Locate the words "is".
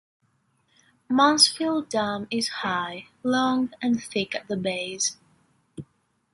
2.31-2.47